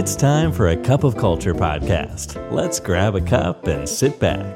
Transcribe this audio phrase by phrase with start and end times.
[0.00, 2.28] It's time for a cup of culture podcast.
[2.58, 4.54] Let's grab a cup and sit back.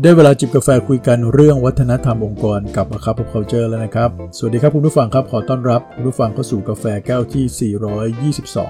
[0.00, 7.72] ได้เวลาจิบกาแฟคุยกันเรื่องวัฒนธรรมองค์กรกับ A Cup of Culture แล้วนะครับ สวัสดีครับคุณผู้ฟังครับ ขอต้อนรับคุณผู้ฟังเข้าสู่กาแฟแก้วที่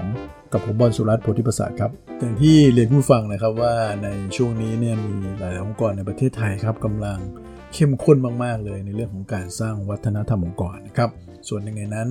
[0.03, 7.19] 422 กับผมบอลสุรัตน์โพธิประสาทครับ อย่างที่เรียนผู้ฟังนะครับว่าในช่วงนี้เนี่ยมีหลายองค์กรในประเทศไทยครับกำลัง
[7.73, 11.09] เข้มข้นมาก ๆ เลยในเรื่องของการสร้างวัฒนธรรมองค์กรนะครับ
[11.47, 12.09] ส่วนหนึ่งในนั้น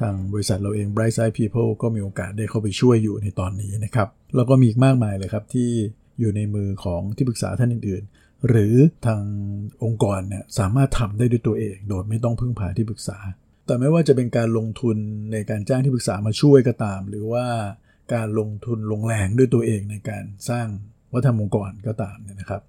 [0.00, 5.70] ทางบริษัทเราเอง Bright Side People ก็มีโอกาสได้เข้าไปช่วยอยู่ในตอนนี้นะครับ แล้วก็มีอีกมากมายเลยครับที่
[6.20, 8.74] อยู่ในมือของที่ปรึกษาท่านอื่น ๆ หรือ
[9.06, 9.22] ทาง
[9.84, 13.18] องค์กรเนี่ยสามารถทำได้ด้วยตัวเอง โดยไม่ต้องพึ่งพาที่ปรึกษา
[13.66, 14.96] แต่ไม่ว่าจะเป็นการลงทุน
[15.32, 17.46] ในการจ้างที่ปรึกษามาช่วยก็ตาม หรือว่า
[18.14, 20.66] การลงทุนลงแรงด้วยตัวเองในการสร้าง
[21.12, 22.62] วัฒนธรรมองค์กรก็ตามเนี่ยนะครับ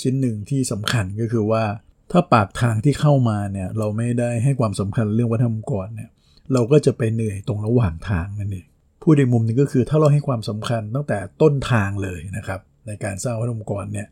[0.00, 1.64] ชิ้นหนึ่งที่สำคัญก็คือว่า
[2.12, 6.10] ถ้าปากทางที่เข้ามาเนี่ยเราไม่ได้ให้ความสำคัญเรื่องวัฒนธรรมองค์กรเนี่ย
[6.52, 8.66] เราก็จะไปเหนื่อยตรงระหว่างทางนั่นเอง
[9.02, 14.08] พูดในมุมนึงก็คือถ้าเราให้ความสำคัญตั้งแต่ต้นทางเลยนะครับ ในการสร้างวัฒนธรรมองค์กรเนี่ย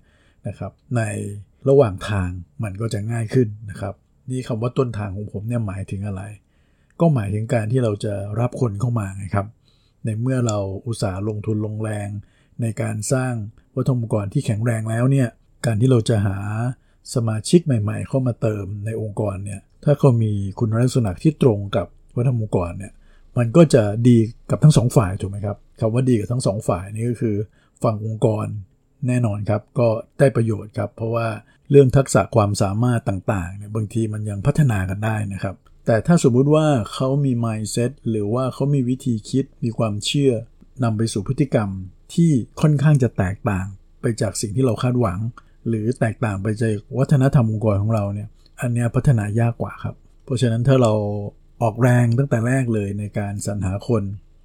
[0.49, 1.03] นะครับใน
[1.69, 2.31] ระหว่างทาง
[2.65, 3.95] มันก็จะง่ายขึ้นนะครับ
[4.31, 6.23] นี่คำว่าต้นทางของผมเนี่ยหมายถึงอะไร
[7.01, 9.47] ก็หมายถึงการที่เราจะรับคนเข้ามาไงครับ
[10.05, 12.09] ในเมื่อเราอุตสาห์ลงทุนลงแรง
[12.63, 13.33] ในการสร้าง
[13.75, 15.29] วัฒนธรรมองค์กรที่แข็งแรงแล้วเนี่ย
[15.65, 16.39] การที่เราจะหา
[17.15, 21.87] สมาชิกใหม่ ๆ เข้ามาเติมในองค์กรเนี่ยถ้าเขามีคุณลักษณะที่ตรงกับ
[22.17, 22.93] วัฒนธรรมองค์กรเนี่ย
[23.39, 24.19] มันก็จะดี
[24.51, 27.37] กับทั้งสองฝ่ายถูกไหมครับคำว่าดีกับทั้งสองฝ่ายนี่ก็คือ
[27.83, 28.47] ฝั่งองค์กร
[29.07, 31.29] แน่นอนครับก็ได้ประโยชน์ครับ เพราะว่า
[31.71, 40.33] เรื่องทักษะความสามารถต่างๆเนี่ยบางทีมันยังพัฒนากันได้นะครับ แต่ถ้าสมมุติว่าเขามี mindset หรือว่าเขามีวิธีคิดมีความเชื่อ
[40.85, 41.69] นำไปสู่พฤติกรรม
[42.15, 42.31] ที่
[42.61, 43.67] ค่อนข้างจะแตกต่าง
[44.01, 45.19] ไปจากสิ่งที่เราคาดหวัง
[45.69, 48.29] หรือแตกต่างไปจากวัฒนธรรมองค์กรของเราเนี่ย
[48.61, 49.95] อันเนี้ยพัฒนายากกว่าครับ
[50.25, 50.93] เพราะฉะนั้นถ้าเรา
[51.63, 54.03] ออกแรงตั้งแต่แรกเลยในการสรรหาคน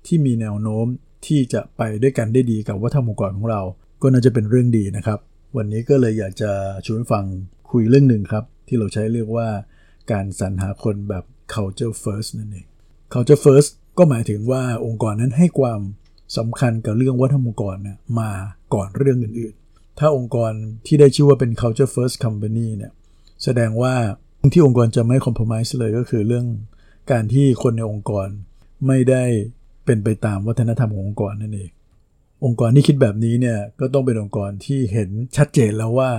[0.08, 0.86] ที่มีแนวโน้ม
[1.28, 3.62] ที่จะไปด้วยกันได้ดีกับวัฒนธรรมองค์กรของเรา
[4.02, 5.20] ก็น่าจะเป็นเรื่องดีนะครับ
[5.58, 6.52] วันนี้ก็เลยอยากจะ
[6.86, 7.26] ชวนฟัง
[7.72, 9.48] คุยเรื่องหนึ่งครับ ที่เราใช้เรียกว่า
[10.12, 11.24] การสรรหาคนแบบ
[11.54, 12.68] culture first นั่นเอง
[13.14, 15.80] culture first ก็หมายถึงว่าองค์กรนั้นให้ความ
[16.38, 18.32] สำคัญกับเรื่องวัฒนธรรมองค์กรเนี่ยมา
[18.74, 19.56] ก่อนเรื่องอื่น
[20.00, 20.52] ถ้าองค์กร
[20.86, 22.92] ที่ได้ชื่อว่าเป็น culture first company เนี่ย
[23.44, 23.94] แสดงว่า
[24.54, 26.46] ที่องค์กรจะไม่ compromise เลยก็คือเรื่อง
[27.12, 28.28] การที่คนในองค์กร
[28.88, 29.24] ไม่ได้
[29.86, 31.70] เป็นไปตามวัฒนธรรมขององค์กรนั่นเอง
[32.46, 36.12] องค์กรที่คิดแบบนี้เนี่ยก็ต้องเป็นองค์กรที่เห็นชัดเจนแล้วว่า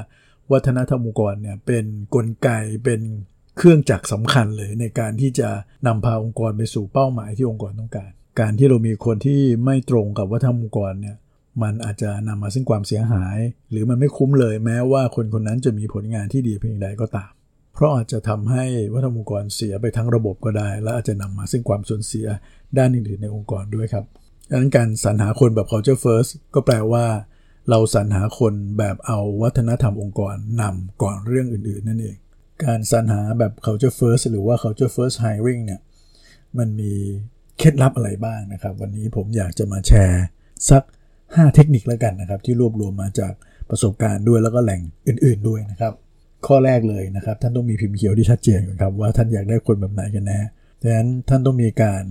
[0.53, 2.49] วัฒนธรรมองค์กรเนี่ยเป็นนกลไก
[2.85, 3.01] เป็น
[3.57, 5.49] เครื่องจักรสำคัญเลยในการที่จะ
[5.87, 8.11] นำพาองค์กรไปสู่เป้าหมายที่องค์กรต้องการ
[8.41, 11.17] การที่เรามีคนที่ไม่ตรงกับวัฒนธรรมองค์กรเนี่ย
[11.63, 13.39] มันอาจจะนำมาซึ่งความเสียหาย
[13.71, 17.31] หรือมันไม่คุ้มเลยแม้ว่าคนคนนั้นจะมีผลงานที่ดีเพียงใดก็ตาม
[17.75, 22.27] เพราะอาจจะทำให้วัฒนองค์กรเสียไปทั้งระบบก็ได้ และอาจจะนำมาซึ่งความสูญเสีย
[22.79, 24.05] ด้านอื่นๆในองค์กรด้วยครับ
[24.51, 27.07] ดังนั้นการสรรหาคนแบบ culture first ก็แปลว่า
[27.71, 32.17] เราสรรหาคนแบบเอาวัฒนธรรมองค์กรนำก่อนเรื่องอื่นๆ นั่นเอง
[32.65, 35.81] การสรรหาแบบ culture first หรือว่า culture first hiring เนี่ย
[36.59, 36.93] มันมี
[37.59, 40.25] เคล็ดลับอะไรบ้างนะครับ วันนี้ผมอยากจะมาแชร์
[40.71, 40.83] สัก
[41.35, 43.33] 5 เทคนิคแล้วกันนะครับ ที่รวบรวมมาจาก
[43.71, 45.93] ประสบการณ์ด้วยแล้วก็แหล่งอื่น ๆด้วยนะครับ
[46.47, 50.41] ข้อแรกเลยนะครับ ท่านต้องมีพิมพ์เขียวที่ชัดเจนก่อนครับว่าท่านอยากได้คนแบบไหนกันแน่
[50.83, 52.05] ดังนั้นท่านต้องมีการ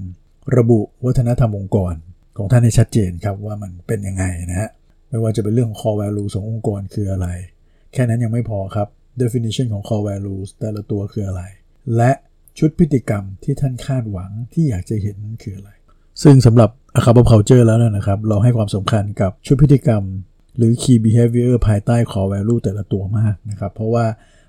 [0.58, 1.94] ระบุวัฒนธรรมองค์กร
[2.38, 4.70] ของท่านให้ชัดเจนครับว่ามันเป็นยังไงนะฮะ
[5.10, 7.28] ไม่ว่าจะเป็นเรื่องของ core value ขององค์กรคืออะไร
[7.94, 8.88] แค่นั้นยังไม่พอครับ
[9.22, 11.42] definition ของ core values แต่ละตัวคืออะไร
[11.98, 12.12] และ
[12.60, 15.72] ชุดพฤติกรรมที่ท่านคาดหวังที่อยากจะเห็นคืออะไร
[16.24, 16.70] ซึ่งสำหรับ
[17.00, 20.04] a c a p of culture แล้วนะครับ เราให้ความสำคัญกับชุดพฤติกรรม
[20.58, 24.06] หรือ key behavior ภายใต้ core value แต่ละตัวมากนะครับ เพราะว่า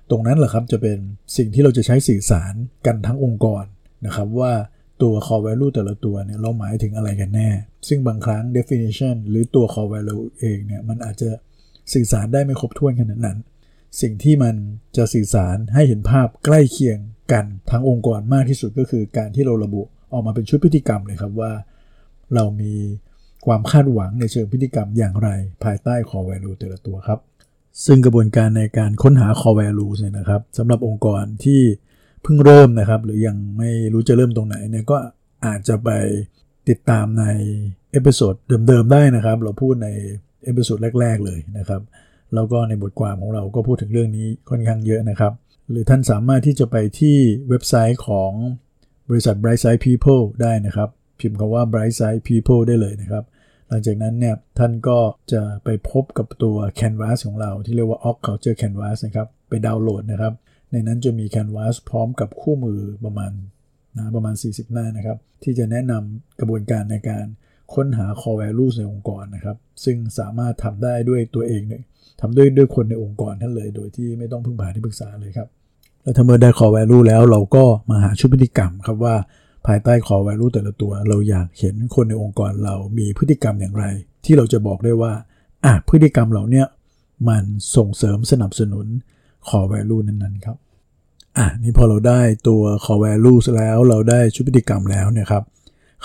[0.09, 0.97] ตรงนั้นแหละครับจะเป็น
[1.37, 2.53] สิ่งที่เราจะใช้สื่อสาร
[2.85, 3.63] กันทั้งองค์กร
[4.05, 4.53] นะครับว่า
[5.01, 7.49] ตัว core value แต่ละตัวเนี่ยเราหมายถึงอะไรกันแน่
[7.87, 11.29] ซึ่งบางครั้ง definition หรือตัว core value เองเนี่ยมันอาจจะ
[11.93, 13.37] สื่อสารได้ไม่ครบถ้วนขนาดนั้น
[14.01, 14.55] สิ่งที่มัน
[14.97, 16.99] จะสื่อสารให้เห็นภาพใกล้เคียง
[17.31, 19.81] กันทั้งองค์กรมากที่สุดก็คือการที่เราระบุ
[20.13, 21.51] ออกมาเป็นชุดพฤติกรรมเลยครับว่า
[22.35, 22.73] เรามี
[23.45, 25.29] ความคาดหวังในเชิงพฤติกรรมอย่างไร
[25.63, 27.19] ภายใต้ core value แต่ละตัวครับ
[27.85, 31.61] ซึ่งกระบวนการในการค้นหา core value เนี่ยนะครับสำหรับองค์กรที่
[32.23, 34.97] เพิ่งเริ่มนะครับ หรือยังไม่รู้จะเริ่มตรงไหนเนี่ยก็
[35.45, 35.89] อาจจะไป
[36.69, 37.25] ติดตามใน
[37.91, 38.33] episode
[38.67, 39.89] เดิมๆได้นะครับ เราพูดใน
[40.43, 41.81] episode แรก ๆ เลยนะครับ
[42.33, 45.33] แล้วก็ในบทความของเราก็พูดถึงเรื่องนี้ค่อนข้างเยอะนะครับ
[45.69, 47.17] หรือท่านสามารถที่จะไปที่
[47.49, 48.31] เว็บไซต์ของ
[49.09, 53.23] บริษัท Brightside People ได้นะครับ พิมพ์คำว่า Brightside People ได้เลยนะครับ
[53.67, 54.97] หลังจากนั้นเนี่ยท่านก็
[55.31, 60.33] จะไปพบกับตัว Canvas ของเราที่เรียกว่า Org Culture Canvas นะครับไปดาวน์โหลดนะครับ
[60.71, 63.31] ในนั้นจะมี Canvas พร้อมกับคู่มือประมาณ
[63.97, 67.25] นะประมาณ 40 หน้านะครับ ที่จะแนะนำกระบวนการในการ
[67.73, 71.83] ค้นหา core values ในองค์กรนะครับ ซึ่งสามารถทำได้ด้วยตัวเองเนี่ย
[72.21, 75.47] ทำด้วยด้วยคนในองค์กรท่านเลย โดยที่ไม่ต้องพึ่งพาที่ปรึกษาเลยครับ
[76.01, 79.15] แล้วถ้าเมื่อได้ core value แล้วเราก็มาหาชุดพฤติกรรมครับว่า
[79.67, 83.85] ภายใต้ core value แต่ละตัว เราอยากเห็นคนในองค์กรเรามีพฤติกรรมอย่างไร
[84.25, 85.13] ที่เราจะบอกได้ว่า
[85.65, 86.63] อะพฤติกรรมเหล่านี้
[87.29, 87.43] มัน
[87.75, 88.87] ส่งเสริมสนับสนุน
[89.47, 90.57] core value นั้นๆครับ
[91.37, 95.43] อะนี่พอเราได้ตัว core values แล้วเราได้ชุดพฤติกรรมแล้วเนี่ยครับ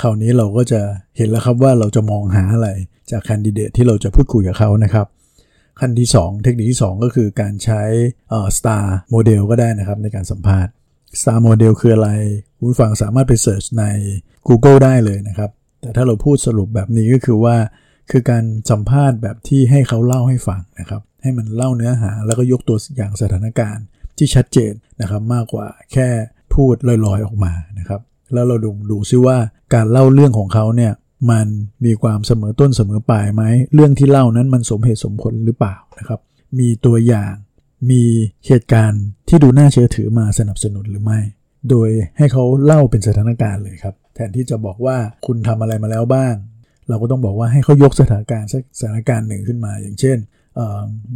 [0.01, 0.81] คราวนี้เราก็จะ
[1.17, 2.69] เห็นแล้วครับว่าเราจะมองหาอะไร
[3.11, 5.07] จากแคนดิเดตที่เราจะพูดคุยกับเขานะครับ
[5.81, 7.83] ขั้นที่ 2 เทคนิคที่ 2 ก็คือการใช้
[8.57, 10.73] star model ก็ได้นะครับในการสัมภาษณ์
[11.21, 12.11] star model คืออะไร
[12.65, 13.85] คุณฟังสามารถไปเสิร์ชใน
[14.49, 15.51] Google ได้เลยนะครับ
[15.81, 17.57] แต่ถ้าเราพูดสรุปแบบนี้ก็คือว่า
[18.11, 23.85] คือการสัมภาษณ์แบบที่ให้เขาเล่าให้ฟังนะครับ ให้มันเล่าเนื้อหาแล้วก็ยกตัวอย่างสถานการณ์
[24.19, 26.09] ที่ชัดเจนนะครับมากกว่าแค่
[26.55, 28.01] พูดลอยๆออกมานะครับ
[28.33, 29.37] แล้วเราดูดูซิว่า
[29.75, 30.93] การเล่าเรื่องของเขาเนี่ย
[31.31, 31.47] มัน
[31.85, 33.43] มีความเสมอต้นเสมอปลายไหม
[33.75, 36.21] เรื่องที่เล่านั้นมันสมเหตุสมผลหรือเปล่านะครับ
[36.59, 37.35] มีตัวอย่าง
[37.91, 38.03] มี
[38.47, 41.21] เหตุการณ์ที่ดูน่าเชื่อถือมาสนับสนุนหรือไม่
[41.71, 41.89] โดย
[42.19, 46.35] ให้เขาเล่าเป็นสถานการณ์เลยครับ แทนที่จะบอกว่าคุณทำอะไรมาแล้วบ้าง
[46.89, 50.17] เราก็ต้องบอกว่าให้เขายกสถานการณ์สักสถานการณ์หนึ่งขึ้นมา อย่างเช่น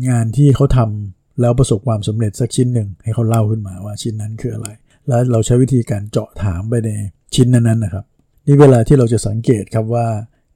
[0.08, 4.68] งานที่เขาทำแล้วประสบความสำเร็จสักชิ้นหนึ่ง ให้เขาเล่าขึ้นมาว่าชิ้นนั้นคืออะไร
[5.08, 6.90] แล้วเราใช้วิธีการเจาะถามไปใน
[7.34, 8.04] ชิ้นนั้นๆนะครับ
[8.46, 10.06] นี่เวลาที่เราจะสังเกตครับว่า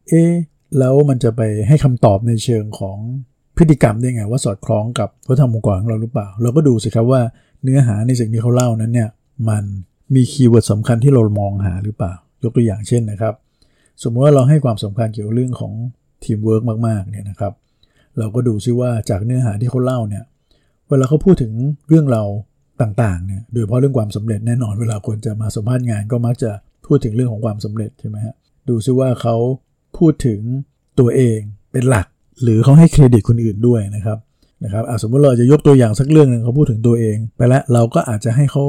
[0.08, 0.22] เอ๊
[0.78, 2.98] แล้วมันจะไปให้คำตอบในเชิงของ
[3.56, 7.22] พฤติกรรมได้ไงว่าสอดคล้องกับวัฒนธรรมองค์กรของเราหรือเปล่า เราก็ดูสิครับว่า
[7.62, 9.08] เนื้อหาในสิ่งที่เขาเล่านั้นเนี่ย
[9.48, 9.64] มัน
[10.14, 13.34] มี keyword สำคัญที่เรามองหาหรือเปล่า ยกตัวอย่างเช่นนะครับ
[14.02, 15.72] สมมติว่าเราให้ความสำคัญเกี่ยวกับเรื่องของ
[16.25, 17.52] ทีมเวิร์กมากๆเนี่ยนะครับ
[18.19, 20.25] เราก็ดูซิว่าจากเนื้อหาที่เขาเล่าเนี่ย
[20.88, 21.52] เวลาเขาพูดถึง
[21.88, 22.22] เรื่องเรา
[22.82, 26.50] ต่างๆเนี่ยโดยเฉพาะเรื่องความสำเร็จแน่นอนเวลาคนจะมาสัมภาษณ์งานก็มักจะ
[26.87, 28.34] พูดถึงเรื่องของความสำเร็จใช่ไหมฮะ
[28.69, 29.37] ดูซิว่าเขา
[29.98, 30.40] พูดถึง
[31.00, 31.38] ตัวเอง
[31.72, 32.06] เป็นหลัก
[32.42, 34.19] หรือเขาให้เครดิตคนอื่นด้วยนะครับ
[34.64, 38.64] นะครับสมมติเราจะยกตัวอย่างสักเรื่องหนึ่งเขาพูดถึงตัวเอง ไปแล้วเราก็อาจจะให้เขา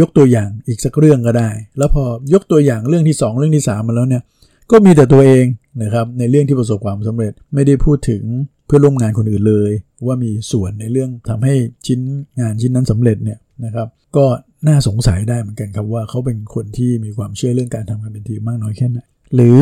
[0.00, 2.04] ยกตัวอย่างอีกสักเรื่องก็ได้ แล้วพอ
[2.34, 4.22] ยกตัวอย่างเรื่องที่ 2 เรื่องที่ 3 มาแล้วเนี่ย
[4.70, 5.44] ก็มีแต่ตัวเอง
[5.82, 8.22] นะครับในเรื่องที่ประสบความสำเร็จไม่ได้พูดถึง
[8.66, 9.72] เพื่อร่วมงานคนอื่นเลย
[10.06, 11.54] ว่ามีส่วนในเรื่องทำให้
[11.86, 12.00] ชิ้น
[12.40, 14.24] งานชิ้นนั้นสำเร็จเนี่ยนะครับ ก็
[14.68, 18.98] น่าสงสัยได้เหมือนกันครับว่าเขาเป็นคนที่มีความเชื่อเรื่องการทำงานเป็นทีมมากน้อยแค่ไหน
[19.34, 19.56] หรือ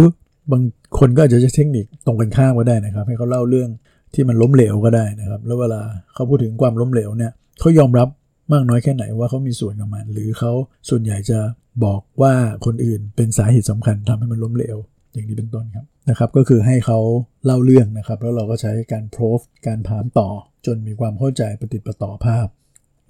[0.53, 0.63] บาง
[0.99, 3.69] คนก็อาจจะใช้เทคนิคตรงกันข้ามก็ได้นะครับ ให้เขาเล่าเรื่อง
[4.15, 5.81] ที่มันล้มเหลวก็ได้นะครับ แล้วเวลา
[6.15, 8.09] เขาพูดถึงความล้มเหลวเนี่ยเขายอมรับ
[8.53, 10.53] มากน้อยแค่ไหนว่าเขามีส่วนกับมัน หรือเขา
[10.89, 11.39] ส่วนใหญ่จะ
[11.85, 12.35] บอกว่า
[12.67, 14.79] คนอื่นเป็นสาเหตุสำคัญทำให้มันล้มเหลว
[15.13, 16.99] อย่างนี้เป็นต้นครับนะครับก็คือให้เขา
[17.45, 20.29] เล่าเรื่องนะครับ แล้วเราก็ใช้การโพสการถามต่อ
[20.67, 22.47] จนมีความเข้าใจปะติดปะต่อภาพ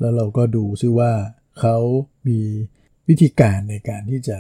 [0.00, 1.12] แล้วเราก็ดูซิว่า
[1.60, 1.76] เขา
[2.28, 2.40] มี
[3.08, 4.38] วิธีการในการที่จะ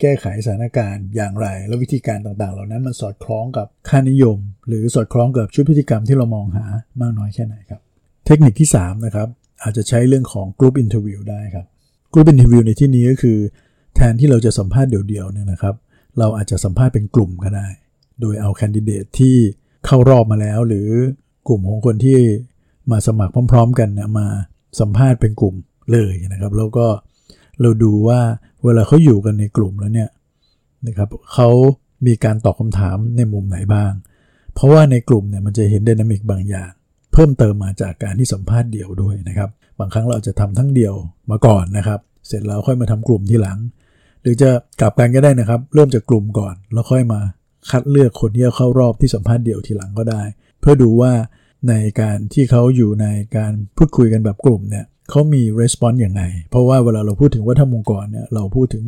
[0.00, 4.38] แก้ไขสถานการณ์อย่างไร แล้ววิธีการต่างๆ เหล่านั้นมันสอดคล้องกับค่านิยม
[4.68, 6.66] หรือสอดคล้องกับชุดพฤติกรรมที่เรามองหา
[7.00, 7.80] มากน้อยแค่ไหนครับ
[8.26, 9.28] เทคนิคที่3นะครับ
[9.62, 11.66] อาจจะใช้เรื่องของ group interview ได้ครับ
[12.12, 13.38] group interview ในที่นี้ก็คือ
[13.94, 15.74] แทนที่เราจะสัมภาษณ์เดี่ยวๆเนี่ยนะครับ
[16.18, 17.68] เราอาจจะสัมภาษณ์เป็นกลุ่มก็ได้
[18.20, 19.36] โดยเอาแคนดิเดตที่
[19.86, 20.88] เข้ารอบมาแล้ว หรือ
[21.48, 22.18] กลุ่มของคนที่
[22.90, 24.26] มาสมัครพร้อม ๆ กันนะมา
[24.80, 25.54] สัมภาษณ์เป็นกลุ่ม
[25.92, 26.86] เลยนะครับ แล้วก็
[27.60, 28.20] เราดูว่า
[28.64, 30.10] เวลาเขาอยู่กันในกลุ่มแล้วเนี่ย
[30.86, 31.48] นะครับเขา
[32.06, 33.92] มีการตอบคำถามในมุมไหนบ้าง
[34.54, 36.70] เพราะว่าในกลุ่มเนี่ยมันจะเห็นดินามิกบางอย่าง
[37.16, 40.94] เพิ่มเติมมาจากการที่สัมภาษณ์เดี่ยวด้วยนะครับ บางครั้งเราจะทำทั้งเดี่ยว
[41.30, 43.58] มาก่อนนะครับ เสร็จแล้วค่อยมาทำกลุ่มที่หลัง
[44.22, 47.20] หรือจะกลับกันก็ได้นะครับ เริ่มจากกลุ่มก่อน แล้วค่อยมา
[47.70, 50.22] คัดเลือกคนที่จะเข้ารอบที่สัมภาษณ์เดี่ยวทีหลังก็ได้
[50.60, 51.12] เพื่อดูว่า
[51.68, 53.06] ในการที่เขาอยู่ใน
[53.36, 58.84] การพูดคุยกันแบบกลุ่มเนี่ยเขามี response อย่างไรเพราะว่าเวลาเราพูดถึงวัฒนธรรมองค์กรเนี่ยเราพูดถึง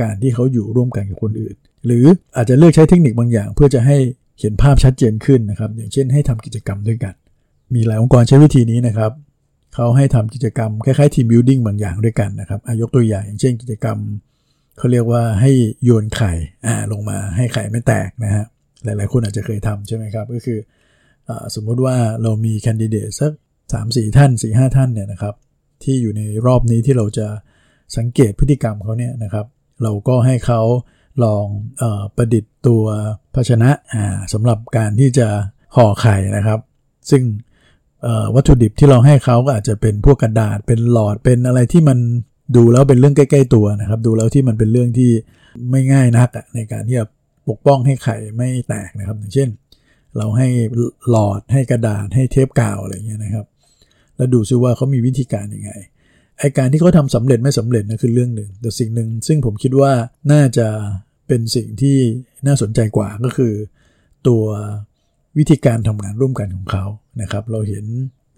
[0.00, 1.56] การที่เขาอยู่ร่วมกันกับคนอื่น
[1.86, 2.04] หรือ
[2.36, 3.96] อาจจะเลือกใช้เทคนิคบางอย่าง เพื่อจะให้
[4.40, 7.14] เห็นภาพชัดเจนขึ้นนะครับ อย่างเช่นให้ทำกิจกรรมด้วยกัน
[7.74, 9.12] มีหลายองค์กรใช้วิธีนี้นะครับ
[9.74, 13.98] เขาให้ทำกิจกรรมคล้ายๆ team building บางอย่างด้วยกันนะครับยกตัวอย่างอย่างเช่นกิจกรรม
[14.78, 15.52] เขาเรียกว่าให้
[15.84, 16.32] โยนไข่
[16.66, 18.44] อ่าลงมาให้ไข่ไม่แตกนะฮะ
[18.84, 20.58] หลายๆคนอาจจะเคยทำใช่ไหมครับ ก็คือ
[21.28, 23.32] อสมมุติว่าเรามี candidate สัก
[23.72, 25.34] สามสี่ท่านสี่ห้าท่านเนี่ยนะครับ
[25.82, 27.26] ที่อยู่ในรอบนี้ที่เราจะ
[27.96, 29.46] สังเกตพฤติกรรมเขาเนี่ยนะครับ
[29.82, 30.60] เราก็ให้เขา
[31.24, 31.46] ลอง
[31.82, 32.84] ออประดิษฐ์ตัว
[33.34, 33.70] ภาชนะ
[34.32, 35.28] สำหรับการที่จะ
[35.76, 36.60] ห่อไข่นะครับ
[37.10, 37.22] ซึ่ง
[38.34, 41.98] วัตถุดิบที่เราให้เขาก็อาจจะเป็นพวกกระดาษเป็นหลอดเป็นอะไรที่มัน
[42.56, 45.10] ดูแล้วเป็นเรื่องใกล้ ๆ ตัวนะครับ ดูแล้วที่มันเป็นเรื่องที่
[45.70, 47.06] ไม่ง่ายนักในการที่จะ
[47.48, 49.48] ปกป้องให้ไข่ไม่แตกนะครับอย่างเช่น
[50.16, 50.48] เราให้
[51.10, 53.46] หลอดให้กระดาษให้เทปกาวอะไรเงี้ยนะครับ
[54.16, 55.72] แล้วดูซิว่าเขามีวิธีการยังไง
[56.38, 59.92] ไอการที่เขาทำสำเร็จไม่สำเร็จนะคือเรื่องหนึ่ง แต่สิ่งหนึ่งซึ่งผมคิดว่า
[60.32, 60.68] น่าจะ
[61.28, 61.98] เป็นสิ่งที่
[62.46, 63.52] น่าสนใจกว่าก็คือ
[64.28, 64.44] ตัว
[65.38, 66.84] วิธีการทำงานร่วมกันของเขา
[67.20, 67.84] นะครับ เราเห็น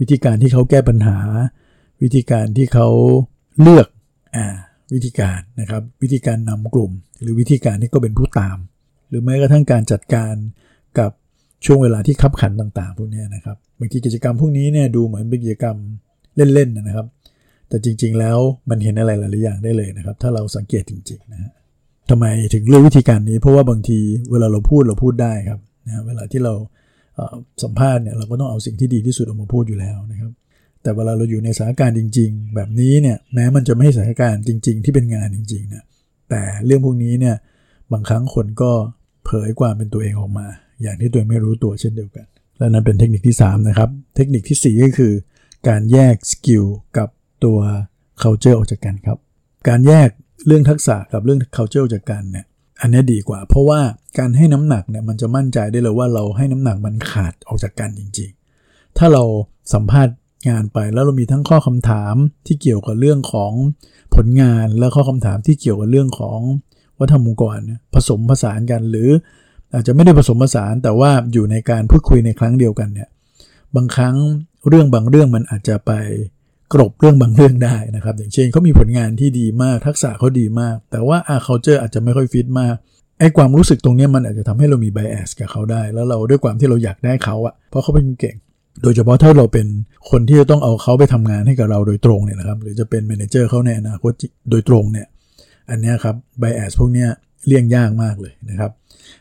[0.00, 1.18] วิธีการที่เขาแก้ปัญหา
[2.02, 2.88] วิธีการที่เขา
[3.60, 3.88] เลือก
[4.36, 4.46] อ่า
[4.94, 8.58] วิธีการนะครับ วิธีการนำกลุ่ม หรือวิธีการที่ก็เป็นผู้ตาม
[9.08, 10.34] หรือแม้กระทั่งการจัดการ
[10.98, 11.10] กับ
[11.64, 15.76] ช่วงเวลาที่คับขันต่างๆ พวกนี้นะครับบางทีกิจกรรมพวกนี้เนี่ยดูเหมือนเป็นกิจกรรม
[16.36, 17.06] เล่นๆนะครับ
[17.68, 18.38] แต่จริงๆแล้ว
[18.70, 21.52] มันเห็นอะไรหลายๆอย่างได้เลยนะครับ ถ้าเราสังเกตจริงๆนะฮะ
[22.10, 23.98] ทำไมถึงเลือกวิธีการนี้ เพราะว่าบางที
[24.30, 26.54] เวลาเราพูดเราพูดได้ครับนะเวลาที่เรา
[27.62, 30.32] สัมภาษณ์เนี่ยเราก็ต้องเอาสิ่งที่ดีที่สุดออกมาพูดอยู่แล้วนะครับ
[30.82, 35.84] แต่เวลาเราอยู่ในสถานการณ์จริง ๆ แบบนี้เนี่ยแม้มันจะไม่ใช่สถานการณ์จริง ๆ ที่เป็นงานจริงๆนะ
[36.30, 37.36] แต่เรื่องพวกนี้เนี่ย
[37.92, 38.72] บางครั้งคนก็
[39.24, 40.46] เผยความเป็นตัวเองออกมา
[40.82, 42.26] อย่างที่ตัวเองไม่รู้ตัวเช่นเดียวกัน
[42.58, 45.12] และนั้นเป็นเทคนิคที่ 3 นะครับ เทคนิคที่ 4 ก็คือ
[45.68, 46.64] การแยกสกิล
[46.98, 47.08] กับ
[47.44, 47.58] ตัว
[48.22, 49.18] culture ออกจากกันครับ
[49.68, 50.08] การแยก
[50.46, 52.46] เรื่องทักษะกับเรื่อง culture ออกจากกันเนี่ย
[52.80, 53.80] อันนี้ดีกว่า เพราะว่า
[54.18, 58.30] การให้น้ำหนักเนี่ยมันจะมั่นใจได้เลยว่าเราให้น้ำหนักมันขาดออกจากกันจริง
[58.64, 59.22] ๆ ถ้าเรา
[59.72, 60.16] สัมภาษณ์
[60.48, 62.14] งานไปแล้วเรามีทั้งข้อคำถาม
[62.46, 63.52] ที่เกี่ยวกับเรื่องของ
[64.14, 66.40] ผลงานและข้อคำถามที่เกี่ยวกับเรื่องของ
[66.98, 67.58] วัฒนธรรมองค์กร
[67.94, 69.08] ผสมผสานกันหรือ
[69.74, 73.08] อาจจะไม่ได้ผสมผสานแต่ว่าอยู่ในการพูดคุยในครั้งเดียวกันเนี่ย
[73.76, 74.16] บางครั้ง
[74.68, 75.92] เรื่องบางเรื่องมันอาจจะไป
[76.72, 82.74] กลบเรื่องบางเรื่องได้นะครับ อย่างเช่นเขามีผลงานที่ดีมากทักษะเขาดีมาก แต่ว่าอา culture อาจจะไม่ค่อยฟิตมาก
[83.18, 88.36] ไอ้ความรู้สึกตรงนี้มันอาจจะทำให้เรามี bias กับเขาได้ แล้วเราด้วยความที่เราอยากได้เขาอะเพราะเขาเป็นเก่ง
[88.82, 89.66] โดยเฉพาะถ้าเราเป็น
[90.10, 94.12] คนที่จะต้องเอาเขาไปทำงานให้กับเราโดยตรงเนี่ยนะครับ หรือจะเป็น manager เขาในอนาคต
[94.50, 95.06] โดยตรงเนี่ย
[95.70, 97.06] อันนี้ครับไบแอสพวกนี้
[97.46, 98.70] เลี่ยงยากมากเลยนะครับ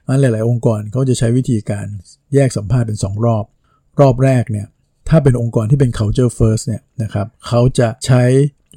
[0.07, 1.87] มันหลาย ๆ องค์กรเขาจะใช้วิธีการ
[2.33, 3.45] แยกสัมภาษณ์เป็น 2 รอบ
[3.99, 4.67] รอบแรกเนี่ย
[5.09, 8.23] ถ้าเป็นองค์กรที่เป็น culture first เนี่ยนะครับเขาจะใช้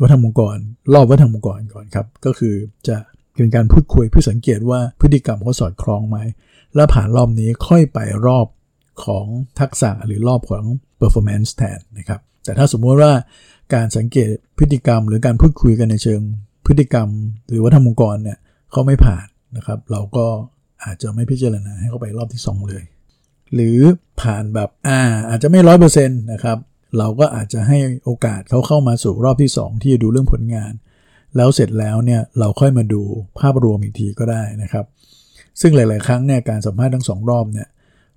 [0.03, 0.57] วัฒนธรรมองค์กร
[0.95, 2.55] รอบวัฒนธรรมองค์กรก่อนครับ ก็คือ
[2.89, 2.97] จะ
[3.35, 6.19] เป็นการพูดคุยเพื่อสังเกตว่าพฤติกรรมเขาสอดคล้องไหม
[6.75, 8.47] แล้วผ่านรอบนี้ค่อยไปรอบ
[9.05, 9.27] ของ
[9.61, 10.65] ทักษะหรือรอบของ
[11.01, 13.13] performance แทนนะครับ แต่ถ้าสมมติว่า
[13.75, 16.21] การสังเกตพฤติกรรม หรือการพูดคุยกันในเชิง
[16.67, 17.09] พฤติกรรม
[17.49, 18.39] หรือวัฒนธรรมองค์กรเนี่ย
[18.73, 20.27] เขาไม่ผ่านนะครับ เราก็
[20.85, 22.85] อาจจะไม่พิจารณาให้เขาไปรอบที่ 2 เลย
[23.55, 23.79] หรือ
[24.21, 26.59] ผ่านแบบอ่าอาจจะไม่ร้อยเปอร์เซ็นต์นะครับ
[26.99, 30.73] เราก็อาจจะให้โอกาสเขาเข้ามาสู่รอบที่ 2 ที่จะดูเรื่องผลงาน
[31.37, 33.03] แล้วเสร็จแล้วเนี่ยเราค่อยมาดู
[33.41, 34.85] ภาพรวมอีกทีก็ได้นะครับ
[35.61, 37.69] ซึ่งหลาย ๆ ครั้งเนี่ยการสัมภาษณ์ทั้งสองรอบเนี่ย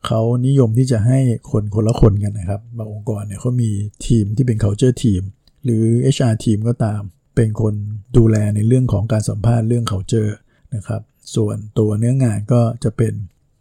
[0.08, 1.20] เขานิยมที่จะให้
[1.52, 3.72] คนคนละคนกันนะครับบางองค์กรเนี่ยเขามี
[4.08, 5.24] ทีมที่เป็น culture team
[5.64, 5.84] หรือ
[6.16, 7.02] HR team ก็ตาม
[7.36, 7.74] เป็นคน
[8.18, 10.32] ดูแลในเรื่องของการสัมภาษณ์เรื่อง culture
[10.76, 11.02] นะครับ
[11.36, 13.14] ส่วนตัวเนื้องานก็จะเป็น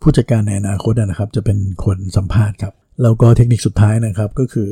[0.03, 4.69] ผู้จัดการในอนาคตนะครับ จะเป็นคนสัมภาษณ์ครับแล้วก็เทคนิคสุดท้ายนะครับก็คือ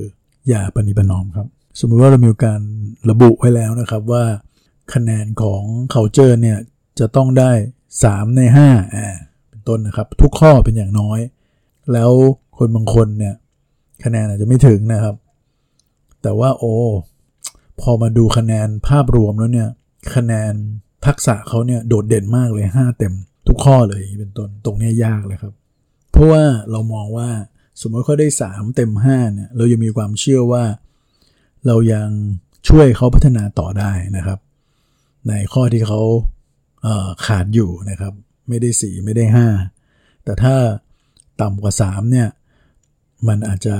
[0.49, 1.47] อย่าปณิปนอมครับ
[1.81, 2.61] สมมุติว่าเรามีการ
[3.11, 4.25] ระบุไว้แล้วนะครับว่า
[4.95, 5.63] คะแนนของ
[5.95, 6.59] culture เนี่ย
[6.99, 7.53] จะต้องได้
[7.95, 9.07] 3 ใน5อ่า
[9.49, 11.21] เป็นต้นนะครับ ทุกข้อเป็นอย่างน้อย
[11.93, 12.11] แล้ว
[12.59, 13.35] คนบางคนเนี่ย
[14.05, 15.15] คะแนนอาจจะไม่ถึงนะครับ
[16.23, 16.75] แต่ว่าโอ้
[17.81, 19.69] พอมาดูคะแนนภาพรวมแล้วเนี่ย
[20.15, 20.53] คะแนน
[21.07, 23.15] ทักษะเขาเนี่ยโดดเด่นมากเลย 5 เต็ม
[23.50, 25.54] ทุกข้อเลยเป็นต้นตรงนี้ยากเลยครับ
[26.11, 27.30] เพราะว่าเรามองว่า
[27.80, 30.64] สมมติเขาได้ 3 เต็ม5เนี่ยเรายังมีความเชื่อว่า
[31.66, 32.09] เรายัง
[32.69, 34.38] ช่วยเขาพัฒนาต่อได้นะครับ
[35.28, 36.00] ในข้อที่เขา
[37.23, 38.12] เขาดอยู่นะครับ
[38.49, 39.25] ไม่ได้ 4 ไม่ได้
[39.75, 40.54] 5 แต่ถ้า
[41.40, 42.28] ต่ำกว่า 3 เนี่ย
[43.28, 43.76] มันอาจจะ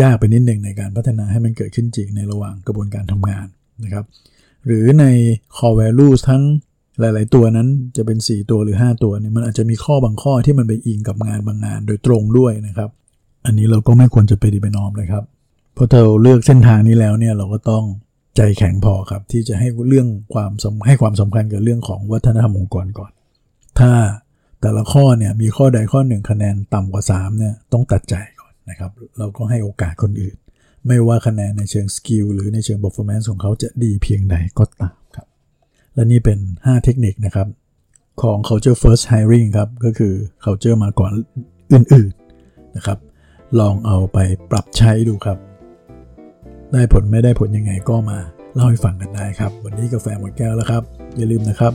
[0.00, 3.46] ยากไปนิดหนึ่งในการพัฒนาให้มันเกิดขึ้นจริงในระหว่างกระบวนการทำงาน
[3.84, 4.04] นะครับ
[4.66, 5.04] หรือใน
[5.56, 6.42] core values ทั้ง
[7.02, 12.90] หลาย ๆ ตัวนั้นจะเป็น 4 ตัวหรือ 5 ตัวเนี่ยมันอาจจะมีข้อบางข้อที่มันไปอิงกับงานบางงานโดยตรงด้วยนะครับ
[13.46, 15.24] อันนี้เราก็ไม่ควรจะไปดีไปนอมเลยครับ
[15.76, 17.84] พราะเราเลือกเส้นทางนี้แล้วเนี่ยเราก็ต้อง
[18.36, 20.50] ใจแข็งพอครับ ที่จะให้เรื่องความ
[20.86, 23.12] ให้ความสำคัญกับเรื่องของวัฒนธรรมองค์กรก่อน
[23.80, 23.92] ถ้า
[24.60, 30.36] แต่ละข้อเนี่ยมีข้อใดข้อหนึ่งคะแนนต่ำกว่า3เนี่ยต้องตัดใจก่อนนะครับ เราก็ให้โอกาสคนอื่น
[30.86, 34.94] ไม่ว่าคะแนนในเชิงสกิลหรือในเชิง performance ของเขาจะดีเพียงใดก็ตาม
[35.94, 37.48] และนี่เป็น 5 เทคนิคนะครับ
[38.22, 41.12] ของ culture first hiring ครับ ก็คือ culture มาก่อน
[41.72, 42.98] อื่นๆนะครับ
[43.60, 44.18] ลองเอาไป
[44.50, 45.38] ปรับใช้ดูครับ
[46.72, 48.18] ได้ผลไม่ได้ผลยังไงก็มา
[48.54, 50.82] เล่าให้ฟังกันได้ครับ วันนี้กาแฟหมดแก้วแล้วครับ
[51.16, 51.72] อย่าลืมนะครับ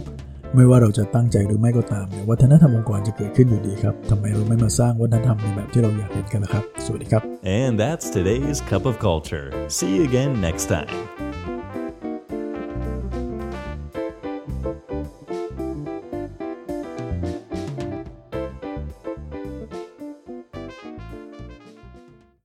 [0.56, 7.22] ไม่ว่าเราจะตั้งใจหรือไม่ก็ตามเนี่ยวัฒนธรรมองค์กรจะเกิดขึ้นอยู่ดีครับทำไมเราไม่มาสร้างวัฒนธรรมในแบบที่เราอยากเห็นกันนะครับ สวัสดีครับ
[7.60, 9.48] And that's today's cup of culture.
[9.78, 10.94] See you again next time.